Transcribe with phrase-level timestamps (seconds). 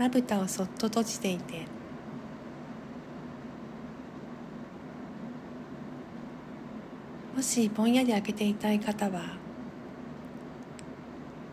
[0.00, 1.66] まぶたをそっと閉じていて
[7.36, 9.36] もしぼんやり開けていたい方は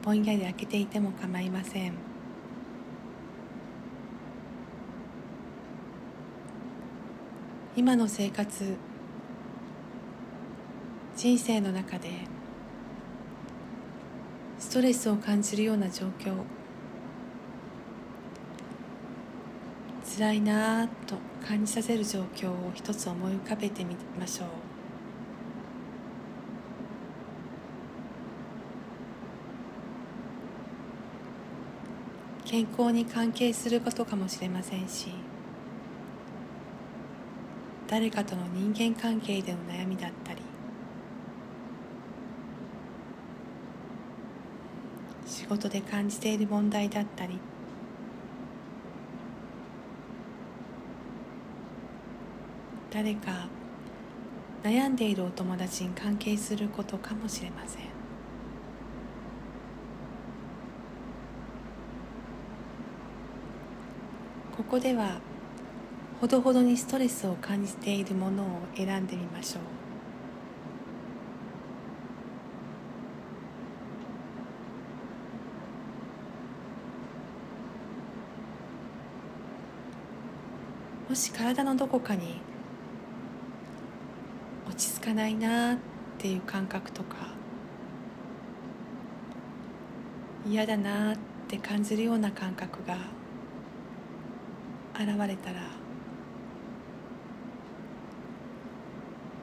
[0.02, 1.94] ぼんやり開けていても構いません。
[7.76, 8.78] 今の生活
[11.18, 12.12] 人生の中で
[14.58, 16.57] ストレスを感じるような状況。
[20.18, 21.16] 辛いなぁと
[21.48, 24.48] 感じさせる状況を一つ思い浮かべてみましょう。
[32.46, 35.10] 健康に関係することかもしれませんし
[37.88, 40.42] 誰かとの人間関係での悩みだったり
[45.28, 47.38] 仕事で感じている問題だったり
[52.98, 53.48] 誰か
[54.64, 57.82] 悩んでいるお友達に関係することかもしれません。
[64.58, 65.20] ここでは
[66.20, 69.62] ほどほどにストレスを感じているものを選んでみましょう。
[81.12, 82.42] もし体のどこかに
[84.78, 85.78] 落ち着かないなっ
[86.20, 87.16] ていう感覚とか
[90.48, 92.96] 嫌だなって感じるような感覚が
[94.94, 95.62] 現れたら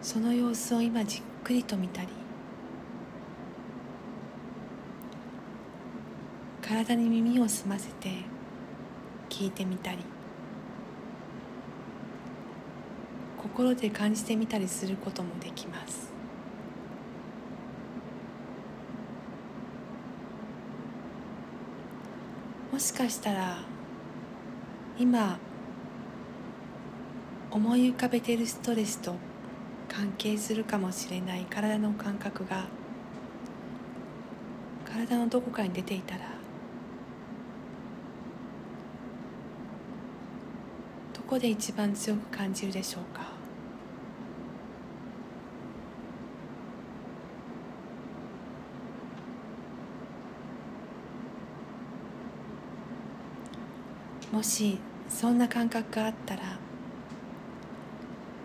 [0.01, 2.09] その様子を今じっくりと見たり
[6.63, 8.09] 体に耳を澄ませて
[9.29, 10.14] 聞いてみたり。
[13.55, 16.13] 心で感じてみたりすることもできます。
[22.73, 23.59] もしかしたら
[24.98, 25.39] 今
[27.53, 29.14] 思い浮かべているストレスと
[29.89, 32.67] 関係するかもしれない体の感覚が
[34.85, 36.23] 体のどこかに出ていたら
[41.13, 43.33] どこで一番強く感じるでしょうか？
[54.34, 54.78] もし
[55.08, 56.42] そんな感覚があったら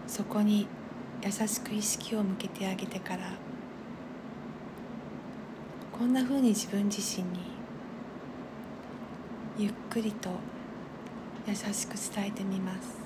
[0.05, 0.67] そこに
[1.25, 3.31] 優しく意識を向けてあげてから
[5.91, 7.39] こんなふうに自分自身に
[9.57, 10.29] ゆっくりと
[11.47, 12.99] 優しく伝えてみます。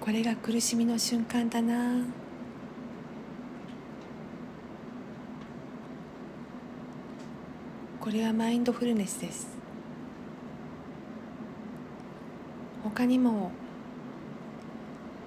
[0.00, 2.25] これが苦しみの瞬間だな。
[8.16, 9.46] れはマインドフルネスです。
[12.82, 13.50] 他にも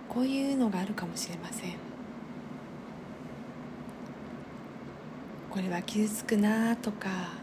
[0.08, 1.76] こういうのがあるかもしれません。
[5.52, 7.10] これは傷つくなとか。
[7.10, 7.36] は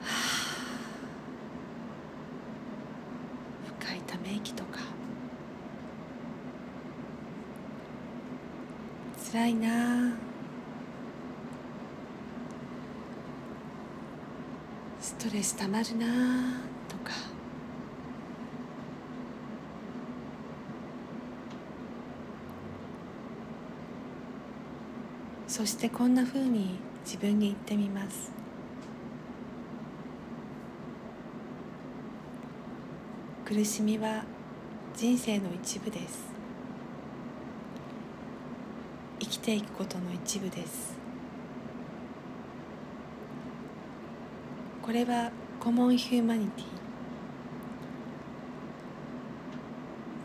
[0.00, 0.12] あ。
[3.80, 4.80] 深いため息とか。
[9.30, 10.31] 辛いなス
[15.22, 16.06] トレスたまるな
[16.88, 17.12] とか。
[25.46, 28.32] そしてこんなふうに自分に言ってみます。
[33.44, 34.24] 苦しみは
[34.96, 36.24] 人生の一部です。
[39.20, 41.01] 生きていくことの一部です。
[44.82, 45.30] これは
[45.60, 46.62] コモンヒューマニテ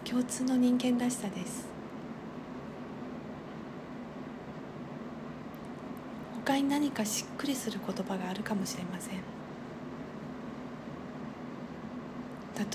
[0.05, 1.67] ィ共通の人間らしさです。
[6.45, 9.19] 他に何かしっくりする言葉があるかもしれません。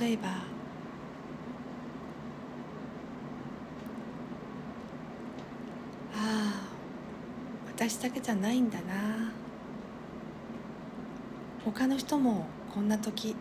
[0.01, 0.33] 例えばあ
[6.15, 6.55] あ
[7.67, 9.22] 私だけじゃないんだな。
[11.75, 13.35] 他の人もこんな時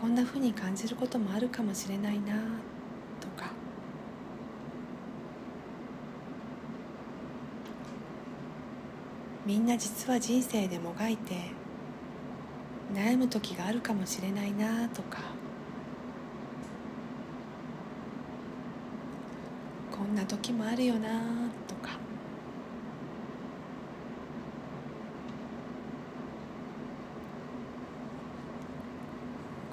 [0.00, 2.34] こんなふうに感じることもあるかもしれないな
[3.20, 3.50] とか。
[9.46, 11.50] みんな実は人生でもがいて
[12.94, 15.20] 悩む時があるかもしれないなとか。
[19.90, 21.08] こんな時もあるよな
[21.68, 21.96] とか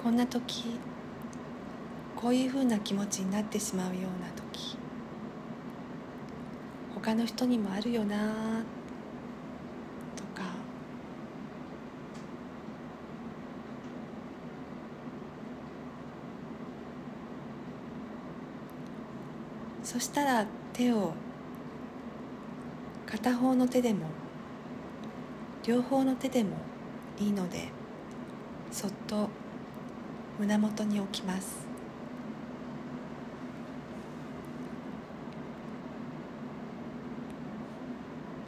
[0.02, 0.80] こんな時
[2.16, 4.78] こういうふうな気持ちになってしまうような時
[6.96, 8.64] 他の人にもあるよな
[10.16, 10.44] とか
[19.84, 21.12] そしたら手を
[23.06, 24.06] 片方の手でも
[25.66, 26.52] 両方の手でも
[27.20, 27.68] いいので
[28.72, 29.28] そっと
[30.40, 31.68] 胸元に置きます。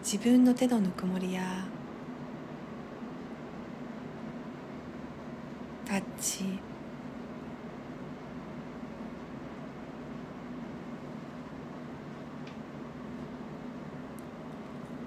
[0.02, 1.66] 自分の手のぬくもりや
[5.86, 6.60] タッチ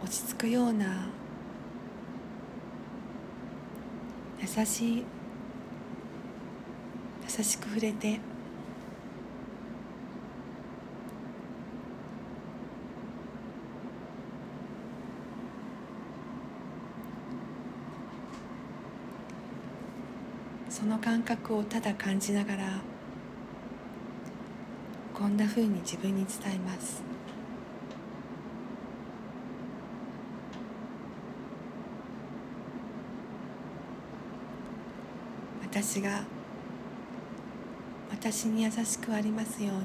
[0.03, 1.09] 落ち着くような
[4.41, 5.05] 優しい
[7.37, 8.21] 優しく触れて。
[20.69, 22.81] その感覚をただ感じながら
[25.15, 27.03] こんなふうに自分に伝えます。
[35.63, 36.23] 私が
[38.17, 39.83] 私に優しくありますように。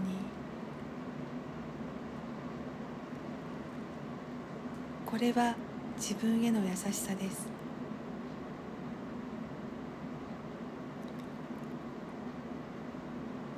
[5.04, 5.56] これは
[5.98, 7.48] 自分への優しさです。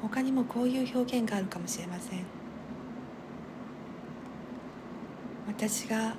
[0.01, 2.23] 他にもこういう表現があるかもしれません。
[5.47, 6.15] 私が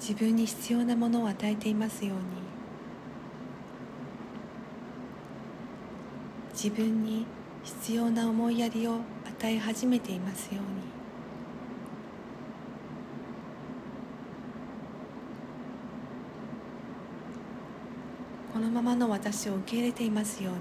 [0.00, 2.45] 自分に必要なものを与えていますように。
[6.56, 7.26] 自分に
[7.62, 8.94] 必要な思いやりを
[9.28, 10.60] 与え始めていますように。
[18.54, 20.60] このままの私を受け入れていますように。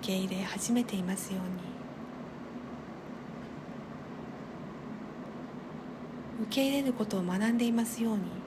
[0.00, 1.42] 受け入れ始めていますよう
[6.42, 6.46] に。
[6.46, 8.45] 受け入れることを学んでいますように。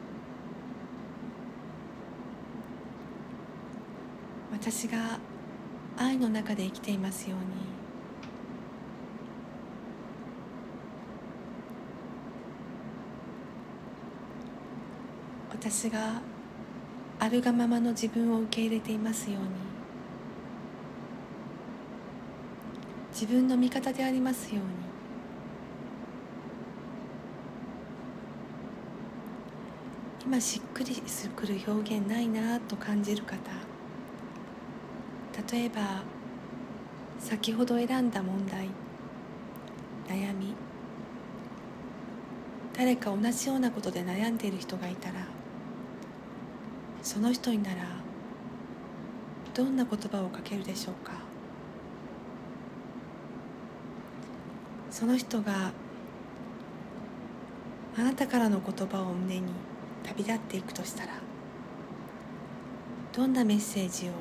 [4.62, 5.18] 私が
[5.98, 7.46] 愛の中で生きていますように。
[15.50, 16.22] 私が
[17.20, 19.50] あるがままの自分を受け入れていますように。
[23.14, 24.70] 自分の味方でありますように。
[30.26, 30.96] 今しっくり
[31.36, 33.69] くる表現ないなと感じる方。
[35.52, 36.04] 例えば
[37.20, 38.70] 先ほど選んだ問題
[40.08, 40.56] 悩み。
[42.76, 45.16] 誰か同じようなことで悩んでいる人がいたら
[47.02, 47.84] その人になら
[49.54, 51.12] どんな言葉をかけるでしょうか。
[54.90, 55.72] その人が
[57.98, 59.48] あなたからの言葉を胸に
[60.04, 61.14] 旅立っていくとしたら
[63.14, 64.12] どんなメッセージを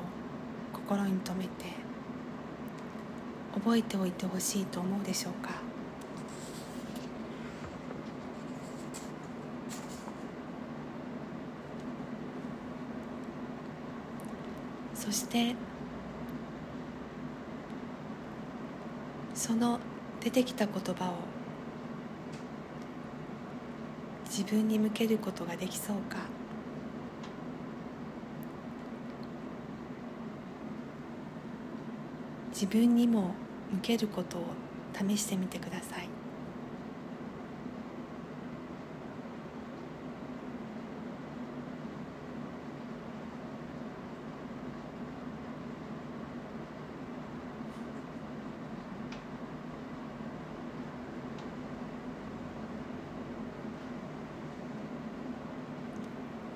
[0.89, 1.49] 心に留めて
[3.53, 5.51] 覚えておいてほしいと思うでしょうか？
[14.95, 15.55] そして
[19.35, 19.79] その
[20.19, 21.13] 出てきた言葉を
[24.25, 26.17] 自分に向けることができそうか？
[32.61, 33.35] 自分にも
[33.71, 34.43] 向けることを
[34.93, 36.09] 試してみてください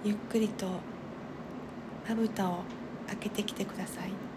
[0.04, 0.68] ゆっくりと
[2.10, 2.64] まぶたを
[3.08, 4.33] 開けてきてください。